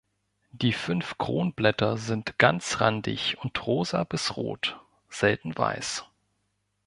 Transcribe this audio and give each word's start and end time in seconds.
Die 0.49 0.73
fünf 0.73 1.19
Kronblätter 1.19 1.95
sind 1.95 2.39
ganzrandig 2.39 3.37
und 3.37 3.67
rosa 3.67 4.03
bis 4.03 4.35
rot, 4.35 4.79
selten 5.09 5.55
weiß. 5.55 6.05